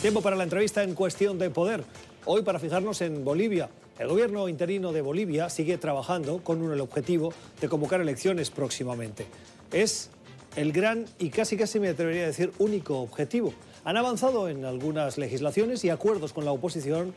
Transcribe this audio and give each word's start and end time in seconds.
Tiempo 0.00 0.22
para 0.22 0.36
la 0.36 0.44
entrevista 0.44 0.84
en 0.84 0.94
cuestión 0.94 1.40
de 1.40 1.50
poder. 1.50 1.82
Hoy 2.24 2.42
para 2.42 2.60
fijarnos 2.60 3.00
en 3.00 3.24
Bolivia. 3.24 3.68
El 3.98 4.06
gobierno 4.06 4.48
interino 4.48 4.92
de 4.92 5.00
Bolivia 5.00 5.50
sigue 5.50 5.76
trabajando 5.76 6.38
con 6.44 6.62
el 6.72 6.80
objetivo 6.80 7.32
de 7.60 7.68
convocar 7.68 8.00
elecciones 8.00 8.50
próximamente. 8.50 9.26
Es 9.72 10.10
el 10.54 10.72
gran 10.72 11.06
y 11.18 11.30
casi 11.30 11.56
casi 11.56 11.80
me 11.80 11.88
atrevería 11.88 12.22
a 12.22 12.26
decir 12.28 12.52
único 12.60 13.00
objetivo. 13.00 13.52
Han 13.82 13.96
avanzado 13.96 14.48
en 14.48 14.64
algunas 14.64 15.18
legislaciones 15.18 15.84
y 15.84 15.90
acuerdos 15.90 16.32
con 16.32 16.44
la 16.44 16.52
oposición 16.52 17.12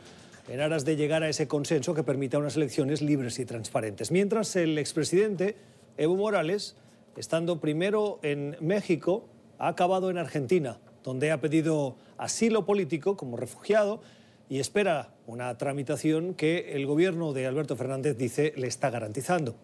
en 0.48 0.60
aras 0.60 0.84
de 0.84 0.96
llegar 0.96 1.22
a 1.22 1.28
ese 1.28 1.46
consenso 1.46 1.94
que 1.94 2.02
permita 2.02 2.38
unas 2.38 2.56
elecciones 2.56 3.00
libres 3.00 3.38
y 3.38 3.44
transparentes. 3.44 4.10
Mientras 4.10 4.56
el 4.56 4.76
expresidente 4.76 5.54
Evo 5.98 6.16
Morales, 6.16 6.74
estando 7.16 7.60
primero 7.60 8.18
en 8.24 8.56
México, 8.60 9.28
ha 9.60 9.68
acabado 9.68 10.10
en 10.10 10.18
Argentina 10.18 10.78
donde 11.02 11.30
ha 11.30 11.40
pedido 11.40 11.96
asilo 12.18 12.64
político 12.64 13.16
como 13.16 13.36
refugiado 13.36 14.00
y 14.48 14.60
espera 14.60 15.14
una 15.26 15.56
tramitación 15.56 16.34
que 16.34 16.72
el 16.72 16.86
gobierno 16.86 17.32
de 17.32 17.46
Alberto 17.46 17.76
Fernández 17.76 18.16
dice 18.16 18.52
le 18.56 18.66
está 18.66 18.90
garantizando. 18.90 19.54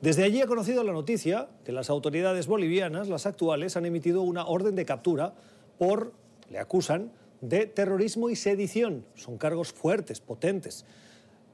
Desde 0.00 0.24
allí 0.24 0.40
ha 0.40 0.46
conocido 0.46 0.82
la 0.84 0.92
noticia 0.92 1.48
que 1.64 1.72
las 1.72 1.90
autoridades 1.90 2.46
bolivianas, 2.46 3.08
las 3.08 3.26
actuales, 3.26 3.76
han 3.76 3.86
emitido 3.86 4.22
una 4.22 4.46
orden 4.46 4.74
de 4.74 4.84
captura 4.84 5.34
por, 5.78 6.12
le 6.48 6.58
acusan, 6.58 7.12
de 7.40 7.66
terrorismo 7.66 8.30
y 8.30 8.36
sedición. 8.36 9.04
Son 9.14 9.38
cargos 9.38 9.72
fuertes, 9.72 10.20
potentes. 10.20 10.84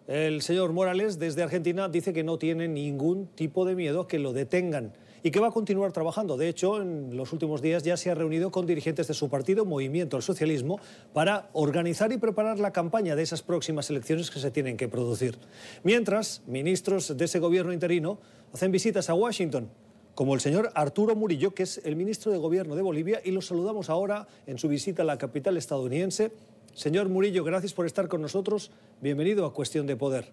El 0.07 0.43
señor 0.43 0.73
Morales 0.73 1.19
desde 1.19 1.43
Argentina 1.43 1.89
dice 1.89 2.13
que 2.13 2.23
no 2.23 2.39
tiene 2.39 2.69
ningún 2.69 3.27
tipo 3.27 3.65
de 3.65 3.75
miedo 3.75 4.07
que 4.07 4.19
lo 4.19 4.33
detengan 4.33 4.93
y 5.23 5.31
que 5.31 5.41
va 5.41 5.49
a 5.49 5.51
continuar 5.51 5.93
trabajando. 5.93 6.37
De 6.37 6.49
hecho, 6.49 6.81
en 6.81 7.17
los 7.17 7.33
últimos 7.33 7.63
días 7.63 7.83
ya 7.83 7.97
se 7.97 8.11
ha 8.11 8.15
reunido 8.15 8.51
con 8.51 8.67
dirigentes 8.67 9.09
de 9.09 9.15
su 9.15 9.29
partido, 9.29 9.65
Movimiento 9.65 10.17
al 10.17 10.23
Socialismo, 10.23 10.81
para 11.13 11.49
organizar 11.53 12.13
y 12.13 12.19
preparar 12.19 12.59
la 12.59 12.73
campaña 12.73 13.17
de 13.17 13.23
esas 13.23 13.43
próximas 13.43 13.91
elecciones 13.91 14.31
que 14.31 14.41
se 14.41 14.51
tienen 14.51 14.77
que 14.77 14.89
producir. 14.89 15.39
Mientras, 15.83 16.43
ministros 16.47 17.17
de 17.17 17.25
ese 17.25 17.39
gobierno 17.39 17.73
interino 17.73 18.19
hacen 18.53 18.73
visitas 18.73 19.11
a 19.11 19.15
Washington, 19.15 19.71
como 20.15 20.35
el 20.35 20.41
señor 20.41 20.71
Arturo 20.75 21.15
Murillo, 21.15 21.55
que 21.55 21.65
es 21.65 21.81
el 21.85 21.95
ministro 21.95 22.33
de 22.33 22.39
Gobierno 22.39 22.75
de 22.75 22.83
Bolivia, 22.83 23.21
y 23.23 23.33
lo 23.33 23.43
saludamos 23.43 23.91
ahora 23.91 24.27
en 24.47 24.59
su 24.59 24.69
visita 24.69 25.03
a 25.03 25.05
la 25.05 25.19
capital 25.19 25.57
estadounidense. 25.57 26.33
Señor 26.73 27.09
Murillo, 27.09 27.45
gracias 27.45 27.75
por 27.75 27.87
estar 27.87 28.09
con 28.09 28.23
nosotros. 28.23 28.71
Bienvenido 29.01 29.45
a 29.45 29.53
Cuestión 29.53 29.87
de 29.87 29.97
Poder. 29.97 30.33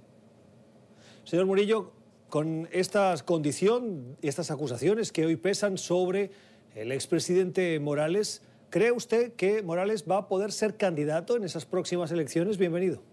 Señor 1.25 1.45
Murillo, 1.45 1.91
con 2.33 2.67
esta 2.71 3.13
condición 3.25 4.17
estas 4.23 4.49
acusaciones 4.49 5.11
que 5.11 5.23
hoy 5.23 5.35
pesan 5.35 5.77
sobre 5.77 6.31
el 6.73 6.91
expresidente 6.91 7.79
Morales, 7.79 8.41
¿cree 8.71 8.91
usted 8.91 9.33
que 9.33 9.61
Morales 9.61 10.05
va 10.09 10.17
a 10.17 10.27
poder 10.27 10.51
ser 10.51 10.75
candidato 10.75 11.37
en 11.37 11.43
esas 11.43 11.67
próximas 11.67 12.11
elecciones? 12.11 12.57
Bienvenido. 12.57 13.03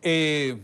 Eh, 0.00 0.56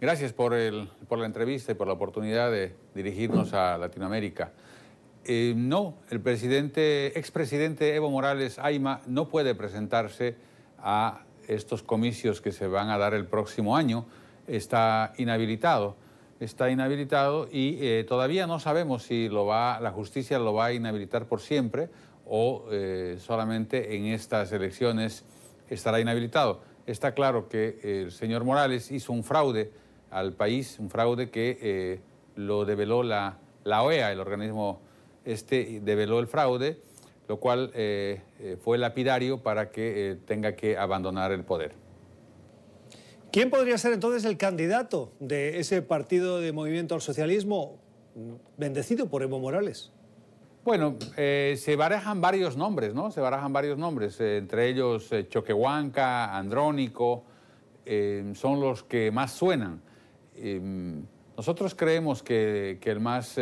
gracias 0.00 0.32
por, 0.32 0.52
la 0.52 1.26
entrevista 1.26 1.72
y 1.72 1.74
por 1.74 1.88
la 1.88 1.94
oportunidad 1.94 2.52
de 2.52 2.72
dirigirnos 2.94 3.52
a 3.52 3.76
Latinoamérica. 3.78 4.52
Eh, 5.24 5.52
no, 5.56 5.96
el 6.08 6.20
presidente, 6.20 7.18
expresidente 7.18 7.96
Evo 7.96 8.10
Morales 8.10 8.60
Aima 8.60 9.00
no 9.08 9.28
puede 9.28 9.56
presentarse 9.56 10.36
a 10.78 11.24
estos 11.48 11.82
comicios 11.82 12.40
que 12.40 12.52
se 12.52 12.68
van 12.68 12.90
a 12.90 12.98
dar 12.98 13.12
el 13.12 13.26
próximo 13.26 13.76
año. 13.76 14.06
Está 14.46 15.14
inhabilitado 15.18 15.96
está 16.40 16.70
inhabilitado 16.70 17.48
y 17.52 17.78
eh, 17.80 18.04
todavía 18.04 18.46
no 18.46 18.58
sabemos 18.58 19.04
si 19.04 19.28
lo 19.28 19.44
va, 19.44 19.78
la 19.80 19.92
justicia 19.92 20.38
lo 20.38 20.54
va 20.54 20.66
a 20.66 20.72
inhabilitar 20.72 21.26
por 21.26 21.40
siempre 21.40 21.90
o 22.26 22.64
eh, 22.70 23.18
solamente 23.20 23.94
en 23.96 24.06
estas 24.06 24.50
elecciones 24.52 25.24
estará 25.68 26.00
inhabilitado. 26.00 26.62
Está 26.86 27.12
claro 27.12 27.48
que 27.48 27.78
el 27.82 28.10
señor 28.10 28.44
Morales 28.44 28.90
hizo 28.90 29.12
un 29.12 29.22
fraude 29.22 29.70
al 30.10 30.32
país, 30.32 30.78
un 30.80 30.88
fraude 30.88 31.30
que 31.30 31.58
eh, 31.60 32.00
lo 32.36 32.64
develó 32.64 33.02
la, 33.02 33.38
la, 33.64 33.82
OEA, 33.82 34.10
el 34.10 34.18
organismo 34.18 34.80
este 35.26 35.80
develó 35.84 36.18
el 36.18 36.26
fraude, 36.26 36.80
lo 37.28 37.36
cual 37.36 37.70
fue 38.64 38.78
lapidario 38.78 39.38
para 39.38 39.70
que 39.70 40.16
tenga 40.26 40.56
que 40.56 40.76
abandonar 40.76 41.30
el 41.30 41.44
poder. 41.44 41.74
¿Quién 43.32 43.48
podría 43.48 43.78
ser 43.78 43.92
entonces 43.92 44.24
el 44.24 44.36
candidato 44.36 45.12
de 45.20 45.60
ese 45.60 45.82
partido 45.82 46.40
de 46.40 46.52
movimiento 46.52 46.96
al 46.96 47.00
socialismo 47.00 47.78
bendecido 48.56 49.06
por 49.06 49.22
Evo 49.22 49.38
Morales? 49.38 49.92
Bueno, 50.64 50.96
eh, 51.16 51.54
se 51.56 51.76
barajan 51.76 52.20
varios 52.20 52.56
nombres, 52.56 52.92
¿no? 52.92 53.12
Se 53.12 53.20
barajan 53.20 53.52
varios 53.52 53.78
nombres, 53.78 54.20
eh, 54.20 54.36
entre 54.36 54.68
ellos 54.68 55.10
eh, 55.12 55.28
Choquehuanca, 55.28 56.36
Andrónico, 56.36 57.24
son 58.34 58.60
los 58.60 58.84
que 58.84 59.10
más 59.10 59.32
suenan. 59.32 59.80
nosotros 61.36 61.74
creemos 61.74 62.22
que, 62.22 62.78
que 62.80 62.88
el 62.88 63.00
más 63.00 63.34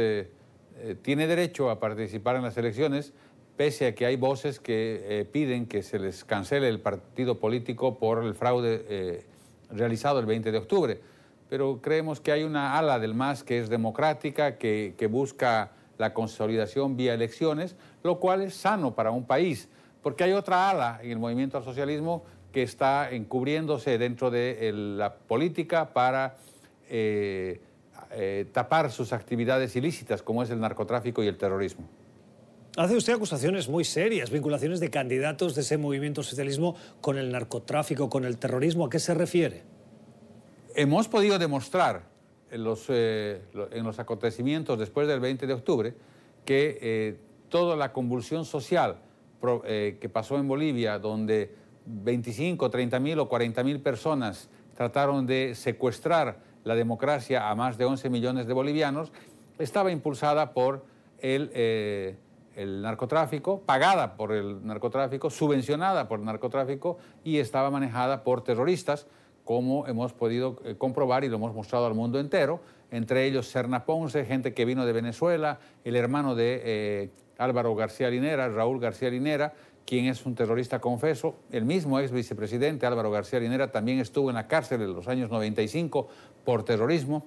tiene 1.02 1.26
derecho 1.26 1.68
a 1.68 1.78
participar 1.78 2.36
en 2.36 2.42
las 2.42 2.56
elecciones, 2.56 3.12
pese 3.58 3.88
a 3.88 3.94
que 3.94 4.06
hay 4.06 4.16
voces 4.16 4.58
que 4.58 5.28
piden 5.32 5.66
que 5.66 5.82
se 5.82 5.98
les 5.98 6.24
cancele 6.24 6.68
el 6.68 6.80
partido 6.80 7.38
político 7.38 7.98
por 7.98 8.24
el 8.24 8.34
fraude 8.34 9.26
realizado 9.70 10.18
el 10.18 10.26
20 10.26 10.52
de 10.52 10.58
octubre. 10.58 11.00
Pero 11.48 11.80
creemos 11.80 12.20
que 12.20 12.32
hay 12.32 12.44
una 12.44 12.78
ala 12.78 12.98
del 12.98 13.14
MAS 13.14 13.42
que 13.42 13.58
es 13.58 13.68
democrática, 13.68 14.58
que, 14.58 15.08
busca 15.10 15.72
la 15.96 16.12
consolidación 16.12 16.96
vía 16.96 17.14
elecciones, 17.14 17.76
lo 18.02 18.20
cual 18.20 18.42
es 18.42 18.54
sano 18.54 18.94
para 18.94 19.10
un 19.10 19.24
país, 19.24 19.68
porque 20.02 20.24
hay 20.24 20.32
otra 20.32 20.70
ala 20.70 21.00
en 21.02 21.10
el 21.10 21.18
movimiento 21.18 21.56
al 21.56 21.64
socialismo 21.64 22.24
que 22.52 22.62
está 22.62 23.10
encubriéndose 23.10 23.98
dentro 23.98 24.30
de 24.30 24.72
la 24.72 25.14
política 25.14 25.92
para 25.92 26.36
eh, 26.88 27.60
eh, 28.12 28.46
tapar 28.52 28.90
sus 28.90 29.12
actividades 29.12 29.74
ilícitas, 29.76 30.22
como 30.22 30.42
es 30.42 30.50
el 30.50 30.60
narcotráfico 30.60 31.22
y 31.22 31.26
el 31.26 31.36
terrorismo. 31.36 31.86
Hace 32.78 32.96
usted 32.96 33.14
acusaciones 33.14 33.68
muy 33.68 33.82
serias, 33.82 34.30
vinculaciones 34.30 34.78
de 34.78 34.88
candidatos 34.88 35.56
de 35.56 35.62
ese 35.62 35.76
movimiento 35.78 36.22
socialismo 36.22 36.76
con 37.00 37.18
el 37.18 37.32
narcotráfico, 37.32 38.08
con 38.08 38.24
el 38.24 38.38
terrorismo. 38.38 38.86
¿A 38.86 38.88
qué 38.88 39.00
se 39.00 39.14
refiere? 39.14 39.64
Hemos 40.76 41.08
podido 41.08 41.40
demostrar 41.40 42.04
en 42.52 42.62
los, 42.62 42.86
eh, 42.88 43.42
acontecimientos 43.96 44.78
después 44.78 45.08
del 45.08 45.18
20 45.18 45.48
de 45.48 45.54
octubre 45.54 45.94
que 46.44 46.78
eh, 46.80 47.16
toda 47.48 47.74
la 47.74 47.92
convulsión 47.92 48.44
social 48.44 48.98
eh, 49.64 49.98
que 50.00 50.08
pasó 50.08 50.36
en 50.36 50.46
Bolivia, 50.46 51.00
donde 51.00 51.52
25, 51.84 52.70
30 52.70 53.00
mil 53.00 53.18
o 53.18 53.28
40 53.28 53.64
mil 53.64 53.80
personas 53.80 54.48
trataron 54.76 55.26
de 55.26 55.56
secuestrar 55.56 56.38
la 56.62 56.76
democracia 56.76 57.50
a 57.50 57.56
más 57.56 57.76
de 57.76 57.86
11 57.86 58.08
millones 58.08 58.46
de 58.46 58.52
bolivianos, 58.52 59.10
estaba 59.58 59.90
impulsada 59.90 60.52
por 60.52 60.84
el 61.18 61.50
el 62.58 62.82
narcotráfico, 62.82 63.60
pagada 63.60 64.16
por 64.16 64.32
el 64.32 64.66
narcotráfico, 64.66 65.30
subvencionada 65.30 66.08
por 66.08 66.18
el 66.18 66.24
narcotráfico 66.24 66.98
y 67.22 67.38
estaba 67.38 67.70
manejada 67.70 68.24
por 68.24 68.42
terroristas, 68.42 69.06
como 69.44 69.86
hemos 69.86 70.12
podido 70.12 70.60
eh, 70.64 70.74
comprobar 70.76 71.22
y 71.22 71.28
lo 71.28 71.36
hemos 71.36 71.54
mostrado 71.54 71.86
al 71.86 71.94
mundo 71.94 72.18
entero, 72.18 72.60
entre 72.90 73.26
ellos 73.26 73.48
Serna 73.48 73.84
Ponce, 73.84 74.24
gente 74.24 74.54
que 74.54 74.64
vino 74.64 74.84
de 74.84 74.92
Venezuela, 74.92 75.60
el 75.84 75.94
hermano 75.94 76.34
de 76.34 76.60
eh, 76.64 77.10
Álvaro 77.38 77.76
García 77.76 78.10
Linera, 78.10 78.48
Raúl 78.48 78.80
García 78.80 79.08
Linera, 79.08 79.54
quien 79.86 80.06
es 80.06 80.26
un 80.26 80.34
terrorista 80.34 80.80
confeso, 80.80 81.36
el 81.52 81.64
mismo 81.64 82.00
ex 82.00 82.10
vicepresidente 82.10 82.86
Álvaro 82.86 83.12
García 83.12 83.38
Linera 83.38 83.70
también 83.70 84.00
estuvo 84.00 84.30
en 84.30 84.34
la 84.34 84.48
cárcel 84.48 84.82
en 84.82 84.92
los 84.92 85.06
años 85.06 85.30
95 85.30 86.08
por 86.44 86.64
terrorismo. 86.64 87.24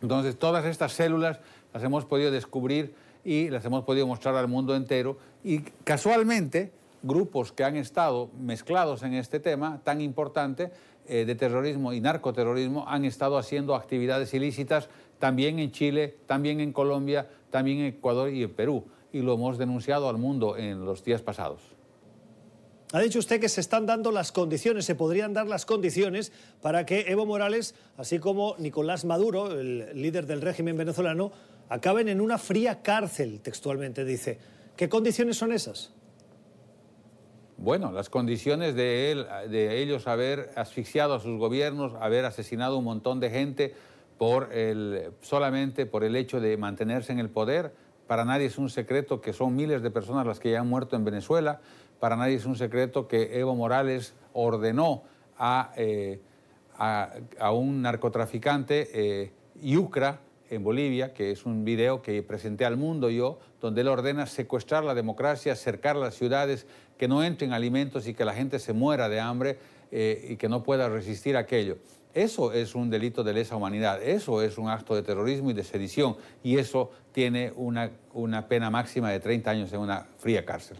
Entonces, 0.00 0.38
todas 0.38 0.64
estas 0.64 0.92
células 0.92 1.38
las 1.72 1.82
hemos 1.82 2.04
podido 2.04 2.30
descubrir 2.30 2.94
y 3.24 3.48
las 3.48 3.64
hemos 3.64 3.84
podido 3.84 4.06
mostrar 4.06 4.36
al 4.36 4.48
mundo 4.48 4.76
entero. 4.76 5.16
Y 5.42 5.60
casualmente, 5.84 6.72
grupos 7.02 7.52
que 7.52 7.64
han 7.64 7.76
estado 7.76 8.30
mezclados 8.38 9.02
en 9.02 9.14
este 9.14 9.40
tema 9.40 9.80
tan 9.84 10.00
importante 10.00 10.70
eh, 11.06 11.24
de 11.24 11.34
terrorismo 11.34 11.92
y 11.92 12.00
narcoterrorismo 12.00 12.86
han 12.88 13.04
estado 13.04 13.36
haciendo 13.36 13.74
actividades 13.74 14.32
ilícitas 14.34 14.88
también 15.18 15.58
en 15.58 15.70
Chile, 15.70 16.16
también 16.26 16.60
en 16.60 16.72
Colombia, 16.72 17.28
también 17.50 17.78
en 17.78 17.86
Ecuador 17.86 18.30
y 18.30 18.42
en 18.42 18.54
Perú. 18.54 18.84
Y 19.12 19.20
lo 19.20 19.34
hemos 19.34 19.58
denunciado 19.58 20.08
al 20.08 20.18
mundo 20.18 20.56
en 20.56 20.84
los 20.84 21.04
días 21.04 21.22
pasados. 21.22 21.73
Ha 22.94 23.00
dicho 23.00 23.18
usted 23.18 23.40
que 23.40 23.48
se 23.48 23.60
están 23.60 23.86
dando 23.86 24.12
las 24.12 24.30
condiciones, 24.30 24.84
se 24.84 24.94
podrían 24.94 25.32
dar 25.32 25.48
las 25.48 25.66
condiciones 25.66 26.30
para 26.62 26.86
que 26.86 27.06
Evo 27.08 27.26
Morales, 27.26 27.74
así 27.96 28.20
como 28.20 28.54
Nicolás 28.58 29.04
Maduro, 29.04 29.50
el 29.58 30.00
líder 30.00 30.26
del 30.26 30.40
régimen 30.40 30.76
venezolano, 30.76 31.32
acaben 31.68 32.08
en 32.08 32.20
una 32.20 32.38
fría 32.38 32.82
cárcel, 32.82 33.40
textualmente 33.40 34.04
dice. 34.04 34.38
¿Qué 34.76 34.88
condiciones 34.88 35.36
son 35.36 35.50
esas? 35.50 35.90
Bueno, 37.56 37.90
las 37.90 38.08
condiciones 38.08 38.76
de, 38.76 39.10
él, 39.10 39.26
de 39.50 39.82
ellos 39.82 40.06
haber 40.06 40.52
asfixiado 40.54 41.14
a 41.14 41.20
sus 41.20 41.36
gobiernos, 41.36 41.94
haber 41.98 42.24
asesinado 42.24 42.78
un 42.78 42.84
montón 42.84 43.18
de 43.18 43.28
gente 43.30 43.74
por 44.18 44.52
el, 44.52 45.10
solamente 45.20 45.84
por 45.84 46.04
el 46.04 46.14
hecho 46.14 46.40
de 46.40 46.56
mantenerse 46.56 47.10
en 47.10 47.18
el 47.18 47.28
poder. 47.28 47.72
Para 48.06 48.24
nadie 48.24 48.46
es 48.46 48.58
un 48.58 48.70
secreto 48.70 49.20
que 49.20 49.32
son 49.32 49.56
miles 49.56 49.82
de 49.82 49.90
personas 49.90 50.26
las 50.26 50.40
que 50.40 50.50
ya 50.50 50.60
han 50.60 50.68
muerto 50.68 50.96
en 50.96 51.04
Venezuela. 51.04 51.60
para 52.00 52.16
nadie 52.16 52.34
es 52.34 52.44
un 52.44 52.56
secreto 52.56 53.08
que 53.08 53.38
Evo 53.38 53.54
Morales 53.54 54.14
ordenó 54.32 55.04
a, 55.38 55.72
a, 56.76 57.52
un 57.52 57.82
narcotraficante, 57.82 59.32
Yucra, 59.62 60.20
en 60.50 60.62
Bolivia, 60.62 61.12
que 61.12 61.30
es 61.30 61.46
un 61.46 61.64
video 61.64 62.02
que 62.02 62.22
presenté 62.22 62.64
al 62.64 62.76
mundo 62.76 63.10
yo, 63.10 63.38
donde 63.60 63.80
él 63.80 63.88
ordena 63.88 64.26
secuestrar 64.26 64.84
la 64.84 64.94
democracia, 64.94 65.56
cercar 65.56 65.96
las 65.96 66.14
ciudades, 66.14 66.66
que 66.98 67.08
no 67.08 67.24
entren 67.24 67.52
alimentos 67.52 68.06
y 68.06 68.14
que 68.14 68.24
la 68.24 68.34
gente 68.34 68.58
se 68.58 68.72
muera 68.72 69.08
de 69.08 69.20
hambre 69.20 69.58
eh, 69.90 70.28
y 70.30 70.36
que 70.36 70.48
no 70.48 70.62
pueda 70.62 70.88
resistir 70.88 71.36
aquello. 71.36 71.78
Eso 72.14 72.52
es 72.52 72.76
un 72.76 72.90
delito 72.90 73.24
de 73.24 73.32
lesa 73.32 73.56
humanidad, 73.56 74.00
eso 74.02 74.40
es 74.40 74.56
un 74.56 74.68
acto 74.68 74.94
de 74.94 75.02
terrorismo 75.02 75.50
y 75.50 75.54
de 75.54 75.64
sedición 75.64 76.16
y 76.44 76.58
eso 76.58 76.90
tiene 77.12 77.52
una, 77.56 77.90
una 78.12 78.46
pena 78.46 78.70
máxima 78.70 79.10
de 79.10 79.18
30 79.18 79.50
años 79.50 79.72
en 79.72 79.80
una 79.80 80.06
fría 80.18 80.44
cárcel. 80.44 80.76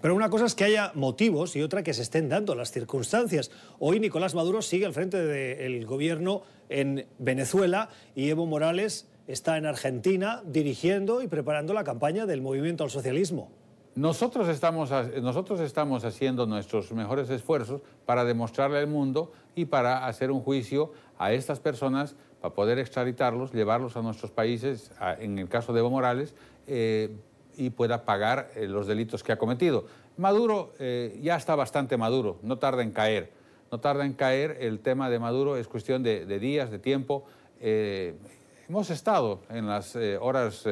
Pero 0.00 0.14
una 0.14 0.30
cosa 0.30 0.46
es 0.46 0.54
que 0.54 0.64
haya 0.64 0.92
motivos 0.94 1.54
y 1.56 1.62
otra 1.62 1.82
que 1.82 1.92
se 1.92 2.00
estén 2.00 2.30
dando 2.30 2.54
las 2.54 2.70
circunstancias. 2.70 3.50
Hoy 3.78 4.00
Nicolás 4.00 4.34
Maduro 4.34 4.62
sigue 4.62 4.86
al 4.86 4.94
frente 4.94 5.18
del 5.18 5.84
gobierno 5.84 6.42
en 6.70 7.06
Venezuela 7.18 7.90
y 8.14 8.30
Evo 8.30 8.46
Morales 8.46 9.06
está 9.26 9.58
en 9.58 9.66
Argentina 9.66 10.42
dirigiendo 10.46 11.20
y 11.20 11.28
preparando 11.28 11.74
la 11.74 11.84
campaña 11.84 12.24
del 12.24 12.40
movimiento 12.40 12.84
al 12.84 12.90
socialismo. 12.90 13.50
Nosotros 13.96 14.46
estamos, 14.48 14.92
nosotros 15.20 15.58
estamos 15.58 16.04
haciendo 16.04 16.46
nuestros 16.46 16.92
mejores 16.92 17.28
esfuerzos 17.28 17.80
para 18.06 18.24
demostrarle 18.24 18.78
al 18.78 18.86
mundo 18.86 19.32
y 19.56 19.64
para 19.64 20.06
hacer 20.06 20.30
un 20.30 20.40
juicio 20.42 20.92
a 21.18 21.32
estas 21.32 21.58
personas, 21.58 22.14
para 22.40 22.54
poder 22.54 22.78
extraditarlos, 22.78 23.52
llevarlos 23.52 23.96
a 23.96 24.02
nuestros 24.02 24.30
países, 24.30 24.92
en 25.18 25.38
el 25.38 25.48
caso 25.48 25.72
de 25.72 25.80
Evo 25.80 25.90
Morales, 25.90 26.34
eh, 26.68 27.16
y 27.56 27.70
pueda 27.70 28.04
pagar 28.04 28.52
eh, 28.54 28.68
los 28.68 28.86
delitos 28.86 29.24
que 29.24 29.32
ha 29.32 29.38
cometido. 29.38 29.86
Maduro 30.16 30.72
eh, 30.78 31.18
ya 31.20 31.34
está 31.34 31.56
bastante 31.56 31.96
maduro, 31.96 32.38
no 32.42 32.58
tarda 32.58 32.82
en 32.82 32.92
caer. 32.92 33.32
No 33.72 33.80
tarda 33.80 34.06
en 34.06 34.14
caer, 34.14 34.58
el 34.60 34.78
tema 34.78 35.10
de 35.10 35.18
Maduro 35.18 35.56
es 35.56 35.68
cuestión 35.68 36.02
de, 36.02 36.38
días, 36.40 36.70
de 36.72 36.80
tiempo. 36.80 37.24
Hemos 37.60 38.90
estado 38.90 39.42
en 39.48 39.68
las 39.68 39.96
horas, 40.20 40.64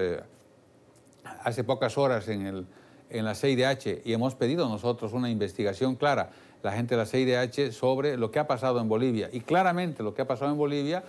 hace 1.44 1.62
pocas 1.62 1.97
horas 1.97 2.26
en, 2.26 2.44
el, 2.44 2.67
en 3.10 3.25
la 3.25 3.34
CIDH 3.34 4.02
y 4.05 4.12
hemos 4.12 4.34
pedido 4.34 4.69
nosotros 4.69 5.12
una 5.12 5.31
investigación 5.31 5.96
clara, 5.96 6.31
la 6.62 6.72
gente 6.72 6.96
de 6.96 6.99
la 6.99 7.06
CIDH, 7.06 7.72
sobre 7.72 8.16
lo 8.16 8.31
que 8.31 8.38
ha 8.38 8.46
pasado 8.46 8.81
en 8.81 8.88
Bolivia. 8.88 9.28
Y 9.32 9.40
claramente 9.40 10.02
lo 10.02 10.14
que 10.14 10.22
ha 10.22 10.26
pasado 10.26 10.50
en 10.50 10.58
Bolivia 10.58 11.05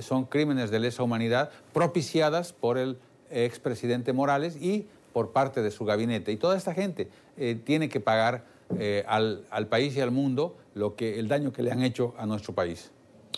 son 0.00 0.26
crímenes 0.26 0.70
de 0.70 0.80
lesa 0.80 1.02
humanidad 1.02 1.50
propiciadas 1.72 2.52
por 2.52 2.76
el 2.76 2.98
expresidente 3.30 4.12
Morales 4.12 4.56
y 4.60 4.86
por 5.12 5.32
parte 5.32 5.62
de 5.62 5.70
su 5.70 5.84
gabinete. 5.84 6.32
Y 6.32 6.36
toda 6.36 6.56
esta 6.56 6.74
gente 6.74 7.08
eh, 7.36 7.58
tiene 7.62 7.88
que 7.88 8.00
pagar 8.00 8.44
eh, 8.78 9.04
al, 9.06 9.66
país 9.68 9.96
y 9.96 10.00
al 10.00 10.10
mundo 10.10 10.56
lo 10.74 10.96
que, 10.96 11.18
el 11.18 11.28
daño 11.28 11.52
que 11.52 11.62
le 11.62 11.70
han 11.70 11.82
hecho 11.82 12.14
a 12.18 12.26
nuestro 12.26 12.54
país. 12.54 12.90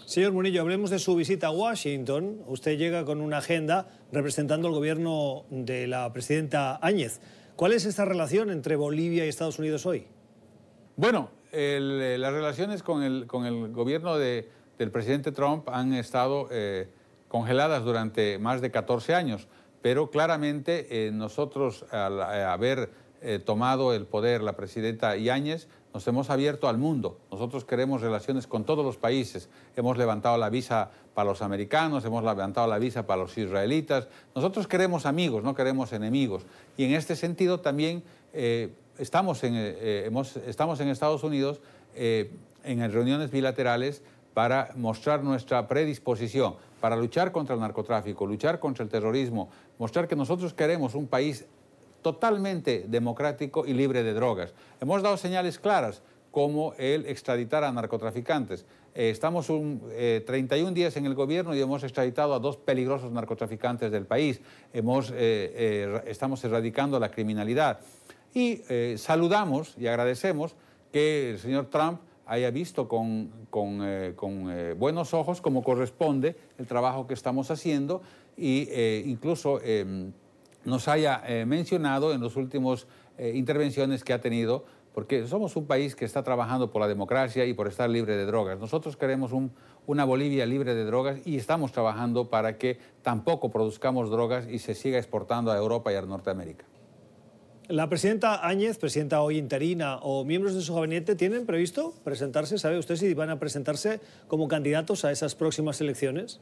Señor 0.07 0.33
Munillo, 0.33 0.61
hablemos 0.61 0.91
de 0.91 0.99
su 0.99 1.17
visita 1.17 1.49
a 1.49 1.51
Washington. 1.51 2.43
Usted 2.47 2.77
llega 2.77 3.05
con 3.05 3.21
una 3.21 3.39
agenda 3.39 3.89
representando 4.13 4.69
al 4.69 4.75
gobierno 4.75 5.45
de 5.51 5.87
la 5.87 6.13
presidenta 6.13 6.79
Áñez. 6.83 7.21
¿Cuál 7.57 7.73
es 7.73 7.85
esta 7.85 8.05
relación 8.05 8.51
entre 8.51 8.77
Bolivia 8.77 9.25
y 9.25 9.29
Estados 9.29 9.59
Unidos 9.59 9.87
hoy? 9.87 10.07
Bueno, 10.97 11.31
eh, 11.53 12.17
las 12.19 12.33
relaciones 12.33 12.83
con 12.83 13.03
el, 13.03 13.27
con 13.27 13.47
el 13.47 13.73
gobierno 13.73 14.17
de, 14.19 14.49
del 14.79 14.91
presidente 14.91 15.33
Trump 15.33 15.69
han 15.69 15.93
estado 15.93 16.49
congeladas 17.29 17.85
durante 17.85 18.39
más 18.39 18.61
de 18.61 18.71
14 18.71 19.15
años 19.15 19.49
pero 19.85 20.09
claramente 20.11 20.87
eh, 20.89 21.11
nosotros 21.11 21.85
al 21.91 22.19
eh, 22.19 22.43
haber 22.43 22.89
eh, 23.21 23.39
tomado 23.39 23.93
el 23.93 24.07
poder 24.07 24.41
la 24.41 24.57
presidenta 24.57 25.15
Yáñez, 25.15 25.69
nos 25.95 26.07
hemos 26.09 26.29
abierto 26.29 26.69
al 26.69 26.77
mundo. 26.77 27.17
Nosotros 27.31 27.65
queremos 27.65 28.01
relaciones 28.01 28.49
con 28.49 28.65
todos 28.65 28.85
los 28.85 28.97
países. 28.97 29.49
Hemos 29.77 29.97
levantado 29.97 30.37
la 30.37 30.51
visa 30.51 30.91
para 31.15 31.31
los 31.31 31.41
americanos, 31.41 32.05
hemos 32.05 32.25
levantado 32.25 32.67
la 32.67 32.79
visa 32.79 33.07
para 33.07 33.23
los 33.23 33.39
israelitas. 33.39 34.09
Nosotros 34.35 34.67
queremos 34.67 35.07
amigos, 35.07 35.45
no 35.45 35.55
queremos 35.55 35.93
enemigos. 35.93 36.43
Y 36.77 36.85
en 36.85 36.95
este 36.95 37.15
sentido 37.15 37.61
también 37.61 38.03
estamos, 38.99 39.45
en, 39.45 39.55
estamos 39.55 40.81
en 40.81 40.89
Estados 40.89 41.23
Unidos 41.23 41.61
en 41.95 42.93
reuniones 42.93 43.31
bilaterales 43.31 44.03
para 44.35 44.71
mostrar 44.75 45.23
nuestra 45.23 45.69
predisposición 45.69 46.57
para 46.85 46.97
luchar 46.97 47.33
contra 47.33 47.55
el 47.55 47.63
narcotráfico, 47.63 48.27
luchar 48.27 48.59
contra 48.59 48.85
el 48.85 48.91
terrorismo, 48.91 49.49
mostrar 49.79 50.07
que 50.07 50.17
nosotros 50.17 50.53
queremos 50.53 50.95
un 50.95 51.07
país 51.07 51.47
totalmente 52.05 52.85
democrático 52.87 53.65
y 53.67 53.73
libre 53.73 54.03
de 54.03 54.13
drogas. 54.13 54.53
Hemos 54.79 55.03
dado 55.03 55.17
señales 55.17 55.59
claras 55.59 56.03
como 56.31 56.75
el 56.77 57.07
extraditar 57.07 57.65
a 57.65 57.73
narcotraficantes. 57.73 58.67
Eh, 58.95 59.09
estamos 59.09 59.49
un, 59.49 59.81
31 60.27 60.69
eh, 60.69 60.75
días 60.75 60.97
en 60.99 61.07
el 61.07 61.15
gobierno 61.15 61.55
y 61.55 61.63
hemos 61.63 61.83
extraditado 61.83 62.35
a 62.35 62.39
dos 62.39 62.59
peligrosos 62.59 63.11
narcotraficantes 63.11 63.91
del 63.91 64.05
país. 64.05 64.43
Hemos, 64.75 65.11
eh, 65.17 66.03
estamos 66.07 66.45
erradicando 66.45 67.01
la 67.01 67.11
criminalidad. 67.11 67.81
Y 68.35 68.61
saludamos 68.97 69.75
y 69.79 69.87
agradecemos 69.87 70.57
que 70.93 71.31
el 71.31 71.39
señor 71.39 71.67
Trump 71.71 72.01
haya 72.27 72.51
visto 72.51 72.89
con, 72.89 73.31
buenos 74.77 75.15
ojos 75.15 75.41
como 75.41 75.63
corresponde 75.63 76.37
el 76.59 76.67
trabajo 76.67 77.07
que 77.07 77.15
estamos 77.15 77.51
haciendo 77.53 78.03
eh, 78.37 79.05
incluso 79.07 79.61
em, 79.63 80.13
nos 80.65 80.89
haya 80.89 81.23
eh, 81.27 81.45
mencionado 81.47 82.13
en 82.13 82.23
las 82.23 82.37
últimas 82.37 82.87
eh, 83.19 83.33
intervenciones 83.35 84.05
que 84.05 84.13
ha 84.13 84.21
tenido, 84.21 84.65
porque 84.95 85.27
somos 85.27 85.57
un 85.57 85.67
país 85.67 85.97
que 85.97 86.05
está 86.05 86.23
trabajando 86.23 86.71
por 86.71 86.81
la 86.81 86.89
democracia 86.89 87.45
y 87.45 87.55
por 87.55 87.67
estar 87.67 87.91
libre 87.91 88.17
de 88.17 88.27
drogas. 88.27 88.61
Nosotros 88.61 88.97
queremos 88.97 89.33
una 89.87 90.05
Bolivia 90.05 90.47
libre 90.47 90.75
de 90.75 90.85
drogas 90.85 91.19
y 91.27 91.37
estamos 91.37 91.73
trabajando 91.73 92.31
para 92.31 92.59
que 92.59 92.79
tampoco 93.03 93.51
produzcamos 93.51 94.11
drogas 94.11 94.47
y 94.49 94.61
se 94.61 94.75
siga 94.75 94.99
exportando 94.99 95.51
a 95.51 95.57
Europa 95.57 95.93
y 95.93 95.97
a 95.97 96.03
Norteamérica. 96.03 96.65
La 97.69 97.89
presidenta 97.89 98.47
Áñez, 98.47 98.77
presidenta 98.79 99.23
hoy 99.23 99.39
interina, 99.39 99.97
o 100.03 100.25
miembros 100.25 100.55
de 100.55 100.61
su 100.61 100.75
gabinete, 100.75 101.17
¿tienen 101.17 101.47
previsto 101.47 101.95
presentarse? 102.05 102.59
¿Sabe 102.59 102.79
usted 102.79 102.97
si 102.97 103.15
van 103.15 103.31
a 103.31 103.39
presentarse 103.39 104.01
como 104.29 104.49
candidatos 104.49 105.05
a 105.07 105.11
esas 105.11 105.35
próximas 105.35 105.81
elecciones? 105.81 106.41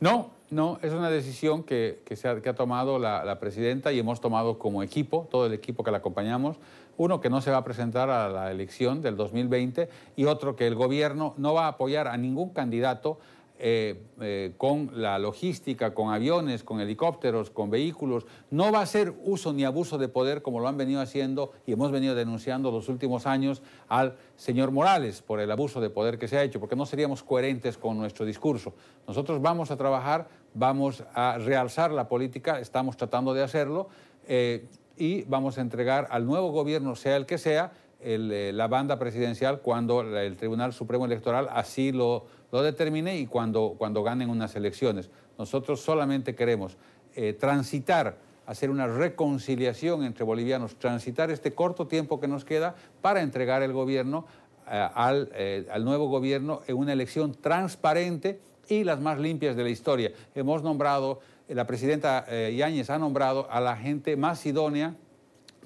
No, 0.00 0.33
no, 0.54 0.78
es 0.82 0.92
una 0.92 1.10
decisión 1.10 1.64
que, 1.64 2.00
se 2.14 2.28
ha, 2.28 2.54
tomado 2.54 2.98
la, 2.98 3.38
presidenta 3.40 3.92
y 3.92 3.98
hemos 3.98 4.20
tomado 4.20 4.58
como 4.58 4.82
equipo, 4.82 5.26
todo 5.30 5.46
el 5.46 5.52
equipo 5.52 5.82
que 5.82 5.90
la 5.90 5.98
acompañamos, 5.98 6.56
uno 6.96 7.20
que 7.20 7.28
no 7.28 7.40
se 7.40 7.50
va 7.50 7.58
a 7.58 7.64
presentar 7.64 8.08
a 8.08 8.28
la 8.28 8.50
elección 8.50 9.02
del 9.02 9.16
2020 9.16 9.88
y 10.16 10.24
otro 10.26 10.54
que 10.54 10.66
el 10.66 10.76
gobierno 10.76 11.34
no 11.36 11.54
va 11.54 11.64
a 11.64 11.68
apoyar 11.68 12.06
a 12.06 12.16
ningún 12.16 12.50
candidato 12.50 13.18
eh, 13.66 13.98
eh, 14.20 14.52
con 14.58 14.90
la 14.92 15.18
logística, 15.18 15.94
con 15.94 16.12
aviones, 16.12 16.62
con 16.62 16.82
helicópteros, 16.82 17.48
con 17.48 17.70
vehículos. 17.70 18.26
No 18.50 18.70
va 18.70 18.82
a 18.82 18.86
ser 18.86 19.14
uso 19.24 19.54
ni 19.54 19.64
abuso 19.64 19.96
de 19.96 20.08
poder 20.08 20.42
como 20.42 20.60
lo 20.60 20.68
han 20.68 20.76
venido 20.76 21.00
haciendo 21.00 21.52
y 21.64 21.72
hemos 21.72 21.90
venido 21.90 22.14
denunciando 22.14 22.70
los 22.70 22.90
últimos 22.90 23.26
años 23.26 23.62
al 23.88 24.16
señor 24.36 24.70
Morales 24.70 25.22
por 25.22 25.40
el 25.40 25.50
abuso 25.50 25.80
de 25.80 25.88
poder 25.88 26.18
que 26.18 26.28
se 26.28 26.36
ha 26.36 26.42
hecho, 26.42 26.60
porque 26.60 26.76
no 26.76 26.84
seríamos 26.84 27.22
coherentes 27.22 27.78
con 27.78 27.96
nuestro 27.96 28.26
discurso. 28.26 28.74
Nosotros 29.08 29.40
vamos 29.40 29.70
a 29.70 29.78
trabajar, 29.78 30.28
vamos 30.52 31.02
a 31.14 31.38
realzar 31.38 31.90
la 31.90 32.06
política, 32.06 32.60
estamos 32.60 32.98
tratando 32.98 33.32
de 33.32 33.44
hacerlo 33.44 33.88
eh, 34.28 34.66
y 34.98 35.22
vamos 35.22 35.56
a 35.56 35.62
entregar 35.62 36.06
al 36.10 36.26
nuevo 36.26 36.50
gobierno, 36.50 36.96
sea 36.96 37.16
el 37.16 37.24
que 37.24 37.38
sea, 37.38 37.72
la 38.04 38.68
banda 38.68 38.98
presidencial 38.98 39.60
cuando 39.60 40.02
el 40.02 40.36
Tribunal 40.36 40.72
Supremo 40.72 41.06
Electoral 41.06 41.48
así 41.50 41.90
lo 41.92 42.26
lo 42.54 42.62
determine 42.62 43.18
y 43.18 43.26
cuando, 43.26 43.74
cuando 43.76 44.04
ganen 44.04 44.30
unas 44.30 44.54
elecciones. 44.54 45.10
Nosotros 45.36 45.80
solamente 45.80 46.36
queremos 46.36 46.76
eh, 47.16 47.32
transitar, 47.32 48.16
hacer 48.46 48.70
una 48.70 48.86
reconciliación 48.86 50.04
entre 50.04 50.22
bolivianos, 50.22 50.76
transitar 50.76 51.32
este 51.32 51.52
corto 51.52 51.88
tiempo 51.88 52.20
que 52.20 52.28
nos 52.28 52.44
queda 52.44 52.76
para 53.02 53.22
entregar 53.22 53.64
el 53.64 53.72
gobierno 53.72 54.26
eh, 54.70 54.88
al, 54.94 55.30
eh, 55.34 55.66
al 55.68 55.84
nuevo 55.84 56.06
gobierno 56.06 56.60
en 56.68 56.76
una 56.76 56.92
elección 56.92 57.34
transparente 57.34 58.38
y 58.68 58.84
las 58.84 59.00
más 59.00 59.18
limpias 59.18 59.56
de 59.56 59.64
la 59.64 59.70
historia. 59.70 60.12
Hemos 60.36 60.62
nombrado, 60.62 61.18
la 61.48 61.66
presidenta 61.66 62.24
Yáñez 62.50 62.88
ha 62.88 63.00
nombrado 63.00 63.50
a 63.50 63.60
la 63.60 63.76
gente 63.76 64.16
más 64.16 64.46
idónea 64.46 64.94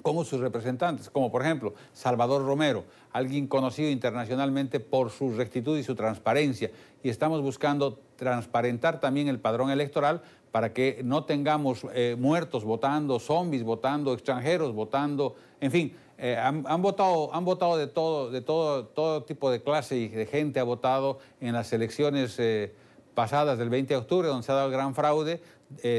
como 0.01 0.23
sus 0.23 0.39
representantes, 0.39 1.09
como 1.09 1.31
por 1.31 1.41
ejemplo 1.41 1.73
Salvador 1.93 2.45
Romero, 2.45 2.83
alguien 3.11 3.47
conocido 3.47 3.89
internacionalmente 3.89 4.79
por 4.79 5.09
su 5.09 5.35
rectitud 5.35 5.77
y 5.77 5.83
su 5.83 5.95
transparencia. 5.95 6.71
Y 7.03 7.09
estamos 7.09 7.41
buscando 7.41 7.99
transparentar 8.15 8.99
también 8.99 9.27
el 9.27 9.39
padrón 9.39 9.71
electoral 9.71 10.21
para 10.51 10.73
que 10.73 11.01
no 11.03 11.23
tengamos 11.25 11.85
eh, 11.93 12.15
muertos 12.19 12.63
votando, 12.63 13.19
zombies 13.19 13.63
votando, 13.63 14.13
extranjeros 14.13 14.73
votando, 14.73 15.35
en 15.61 15.71
fin, 15.71 15.95
eh, 16.17 16.35
han, 16.35 16.81
votado, 16.81 17.33
han 17.33 17.45
votado 17.45 17.77
de 17.77 17.87
todo, 17.87 18.29
de 18.29 18.41
todo, 18.41 19.23
tipo 19.23 19.51
de 19.51 19.61
clase 19.61 19.95
y 19.95 20.09
de 20.09 20.25
gente 20.25 20.59
ha 20.59 20.63
votado 20.63 21.19
en 21.39 21.53
las 21.53 21.71
elecciones 21.71 22.35
eh, 22.39 22.73
pasadas 23.13 23.57
del 23.57 23.69
20 23.69 23.93
de 23.93 23.97
octubre, 23.97 24.27
donde 24.27 24.45
se 24.45 24.51
ha 24.51 24.55
dado 24.55 24.67
el 24.67 24.73
gran 24.73 24.95
fraude, 24.95 25.41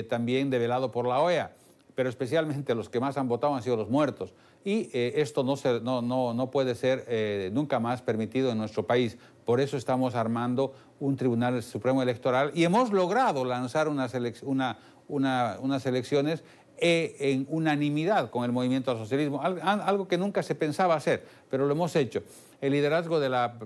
también 0.08 0.50
develado 0.50 0.90
por 0.90 1.06
la 1.06 1.20
OEA 1.20 1.52
pero 2.00 2.08
especialmente 2.08 2.74
los 2.74 2.88
que 2.88 2.98
más 2.98 3.18
han 3.18 3.28
votado 3.28 3.54
han 3.54 3.62
sido 3.62 3.76
los 3.76 3.90
muertos. 3.90 4.32
Y 4.64 4.88
eh, 4.94 5.12
esto 5.16 5.44
no, 5.44 6.50
puede 6.50 6.74
ser 6.74 7.04
eh, 7.08 7.50
nunca 7.52 7.78
más 7.78 8.00
permitido 8.00 8.50
en 8.50 8.56
nuestro 8.56 8.86
país. 8.86 9.18
Por 9.44 9.60
eso 9.60 9.76
estamos 9.76 10.14
armando 10.14 10.72
un 10.98 11.16
Tribunal 11.16 11.62
Supremo 11.62 12.02
Electoral 12.02 12.52
y 12.54 12.64
hemos 12.64 12.90
logrado 12.90 13.44
lanzar 13.44 13.86
unas, 13.86 14.14
una, 14.44 14.78
una, 15.08 15.76
elecciones 15.84 16.42
eh, 16.78 17.16
en 17.20 17.46
unanimidad 17.50 18.30
con 18.30 18.44
el 18.44 18.52
movimiento 18.52 18.90
al 18.90 18.96
socialismo, 18.96 19.42
algo 19.42 20.08
que 20.08 20.16
nunca 20.16 20.42
se 20.42 20.54
pensaba 20.54 20.94
hacer, 20.94 21.26
pero 21.50 21.66
lo 21.66 21.72
hemos 21.72 21.94
hecho. 21.96 22.22
El 22.62 22.72
liderazgo 22.72 23.20
de 23.20 23.28
la 23.28 23.58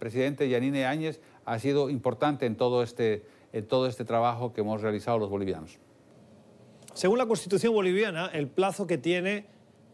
presidenta 0.00 0.44
Yanine 0.44 0.86
Áñez 0.86 1.20
ha 1.44 1.56
sido 1.60 1.88
importante 1.88 2.46
este, 2.82 3.24
en 3.52 3.66
todo 3.68 3.86
este 3.86 4.04
trabajo 4.04 4.52
que 4.52 4.62
hemos 4.62 4.82
realizado 4.82 5.20
los 5.20 5.30
bolivianos. 5.30 5.78
Según 6.94 7.18
la 7.18 7.26
Constitución 7.26 7.72
boliviana, 7.72 8.26
el 8.32 8.48
plazo 8.48 8.86
que 8.86 8.98
tiene 8.98 9.46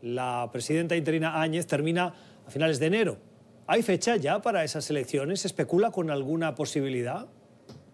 la 0.03 0.49
presidenta 0.53 0.97
interina 0.97 1.41
Áñez 1.41 1.67
termina 1.67 2.15
a 2.47 2.51
finales 2.51 2.79
de 2.79 2.87
enero. 2.87 3.19
¿Hay 3.67 3.83
fecha 3.83 4.17
ya 4.17 4.41
para 4.41 4.65
esas 4.65 4.89
elecciones? 4.91 5.41
¿Se 5.41 5.49
especula 5.49 5.91
con 5.91 6.11
alguna 6.11 6.55
posibilidad? 6.55 7.27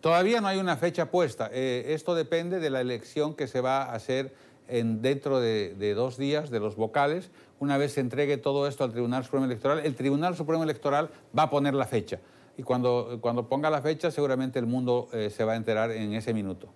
Todavía 0.00 0.40
no 0.40 0.48
hay 0.48 0.58
una 0.58 0.76
fecha 0.76 1.10
puesta. 1.10 1.48
Eh, 1.52 1.94
esto 1.94 2.14
depende 2.14 2.60
de 2.60 2.70
la 2.70 2.80
elección 2.80 3.34
que 3.34 3.46
se 3.46 3.60
va 3.60 3.84
a 3.84 3.94
hacer 3.94 4.34
en, 4.68 5.00
dentro 5.00 5.40
de, 5.40 5.94
dos 5.94 6.16
días 6.16 6.50
de 6.50 6.60
los 6.60 6.76
vocales. 6.76 7.30
Una 7.58 7.78
vez 7.78 7.92
se 7.92 8.00
entregue 8.00 8.36
todo 8.36 8.66
esto 8.66 8.84
al 8.84 8.92
Tribunal 8.92 9.24
Supremo 9.24 9.46
Electoral, 9.46 9.80
el 9.84 9.94
Tribunal 9.94 10.36
Supremo 10.36 10.62
Electoral 10.62 11.10
va 11.36 11.44
a 11.44 11.50
poner 11.50 11.74
la 11.74 11.86
fecha. 11.86 12.18
Y 12.56 12.62
cuando, 12.62 13.18
cuando 13.20 13.48
ponga 13.48 13.70
la 13.70 13.80
fecha, 13.80 14.10
seguramente 14.10 14.58
el 14.58 14.66
mundo 14.66 15.08
eh, 15.12 15.30
se 15.30 15.44
va 15.44 15.52
a 15.52 15.56
enterar 15.56 15.90
en 15.90 16.12
ese 16.12 16.34
minuto. 16.34 16.68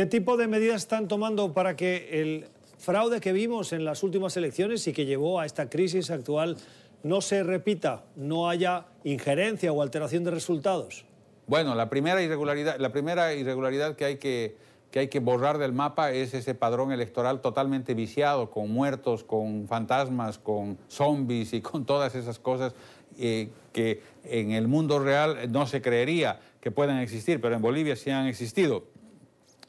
¿Qué 0.00 0.06
tipo 0.06 0.38
de 0.38 0.48
medidas 0.48 0.76
están 0.80 1.08
tomando 1.08 1.52
para 1.52 1.76
que 1.76 2.22
el 2.22 2.46
fraude 2.78 3.20
que 3.20 3.34
vimos 3.34 3.74
en 3.74 3.84
las 3.84 4.02
últimas 4.02 4.34
elecciones 4.38 4.88
y 4.88 4.94
que 4.94 5.04
llevó 5.04 5.40
a 5.40 5.44
esta 5.44 5.68
crisis 5.68 6.10
actual 6.10 6.56
no 7.02 7.20
se 7.20 7.42
repita, 7.42 8.04
no 8.16 8.48
haya 8.48 8.86
injerencia 9.04 9.70
o 9.72 9.82
alteración 9.82 10.24
de 10.24 10.30
resultados? 10.30 11.04
Bueno, 11.46 11.74
la 11.74 11.90
primera 11.90 12.22
irregularidad, 12.22 12.78
la 12.78 12.92
primera 12.92 13.34
irregularidad 13.34 13.94
que 13.94 14.06
hay 14.06 14.16
que, 14.16 14.56
que 14.90 15.00
hay 15.00 15.08
que 15.08 15.20
borrar 15.20 15.58
del 15.58 15.74
mapa 15.74 16.12
es 16.12 16.32
ese 16.32 16.54
padrón 16.54 16.92
electoral 16.92 17.42
totalmente 17.42 17.92
viciado, 17.92 18.50
con 18.50 18.70
muertos, 18.70 19.22
con 19.22 19.68
fantasmas, 19.68 20.38
con 20.38 20.78
zombies 20.88 21.52
y 21.52 21.60
con 21.60 21.84
todas 21.84 22.14
esas 22.14 22.38
cosas 22.38 22.74
eh, 23.18 23.50
que 23.74 24.02
en 24.24 24.52
el 24.52 24.66
mundo 24.66 24.98
real 24.98 25.52
no 25.52 25.66
se 25.66 25.82
creería 25.82 26.40
que 26.62 26.70
puedan 26.70 27.00
existir, 27.00 27.38
pero 27.38 27.54
en 27.54 27.60
Bolivia 27.60 27.96
sí 27.96 28.08
han 28.08 28.26
existido 28.26 28.84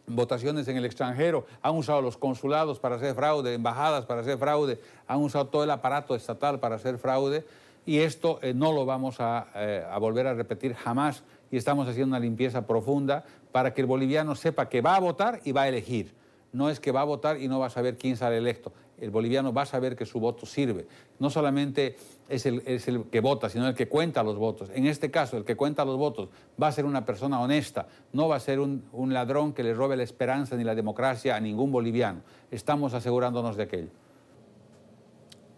votaciones 0.07 0.67
en 0.67 0.77
el 0.77 0.85
extranjero, 0.85 1.45
han 1.61 1.75
usado 1.75 2.01
los 2.01 2.17
consulados 2.17 2.79
para 2.79 2.95
hacer 2.95 3.15
fraude, 3.15 3.53
embajadas 3.53 4.05
para 4.05 4.21
hacer 4.21 4.37
fraude, 4.37 4.79
han 5.07 5.19
usado 5.19 5.47
todo 5.47 5.63
el 5.63 5.71
aparato 5.71 6.15
estatal 6.15 6.59
para 6.59 6.75
hacer 6.75 6.97
fraude 6.97 7.45
y 7.85 7.99
esto 7.99 8.39
eh, 8.41 8.53
no 8.53 8.71
lo 8.71 8.85
vamos 8.85 9.17
eh, 9.19 9.85
a, 9.89 9.97
volver 9.97 10.27
a 10.27 10.33
repetir 10.33 10.73
jamás 10.75 11.23
y 11.49 11.57
estamos 11.57 11.87
haciendo 11.87 12.15
una 12.15 12.19
limpieza 12.19 12.67
profunda 12.67 13.25
para 13.51 13.73
que 13.73 13.81
el 13.81 13.87
boliviano 13.87 14.35
sepa 14.35 14.69
que 14.69 14.81
va 14.81 14.95
a 14.95 14.99
votar 14.99 15.41
y 15.43 15.51
va 15.51 15.63
a 15.63 15.67
elegir. 15.67 16.13
No 16.53 16.69
es 16.69 16.79
que 16.79 16.91
va 16.91 17.01
a 17.01 17.05
votar 17.05 17.39
y 17.39 17.47
no 17.47 17.59
va 17.59 17.67
a 17.67 17.69
saber 17.69 17.97
quién 17.97 18.17
sale 18.17 18.37
electo. 18.37 18.71
El 19.01 19.11
boliviano 19.11 19.51
va 19.51 19.63
a 19.63 19.65
saber 19.65 19.97
que 19.97 20.05
su 20.05 20.21
voto 20.21 20.45
sirve. 20.45 20.87
No 21.19 21.29
solamente 21.29 21.97
es 22.29 22.45
el, 22.45 22.61
que 23.11 23.19
vota, 23.19 23.49
sino 23.49 23.67
el 23.67 23.75
que 23.75 23.89
cuenta 23.89 24.23
los 24.23 24.37
votos. 24.37 24.69
En 24.73 24.85
este 24.85 25.11
caso, 25.11 25.35
el 25.35 25.43
que 25.43 25.57
cuenta 25.57 25.83
los 25.83 25.97
votos 25.97 26.29
va 26.61 26.67
a 26.67 26.71
ser 26.71 26.85
una 26.85 27.03
persona 27.05 27.41
honesta, 27.41 27.87
no 28.13 28.29
va 28.29 28.37
a 28.37 28.39
ser 28.39 28.59
un, 28.59 28.85
un 28.93 29.13
ladrón 29.13 29.51
que 29.51 29.63
le 29.63 29.73
robe 29.73 29.97
la 29.97 30.03
esperanza 30.03 30.55
ni 30.55 30.63
la 30.63 30.75
democracia 30.75 31.35
a 31.35 31.39
ningún 31.41 31.71
boliviano. 31.71 32.21
Estamos 32.51 32.93
asegurándonos 32.93 33.57
de 33.57 33.63
aquello 33.63 33.89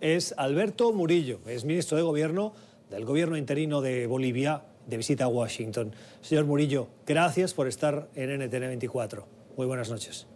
es 0.04 0.36
Alberto 0.36 0.92
Murillo, 0.92 1.40
es 1.48 1.64
ministro 1.64 1.96
de 1.96 2.04
Gobierno 2.04 2.52
del 2.90 3.06
Gobierno 3.06 3.38
interino 3.38 3.80
de 3.80 4.06
Bolivia 4.06 4.64
de 4.86 4.98
visita 4.98 5.24
a 5.24 5.28
Washington. 5.30 5.94
Señor 6.20 6.44
Murillo, 6.44 6.90
gracias 7.08 7.54
por 7.54 7.70
estar 7.70 8.10
en 8.14 8.38
NTN 8.38 8.68
24. 8.68 9.26
Muy 9.56 9.66
buenas 9.66 9.90
noches. 9.90 10.28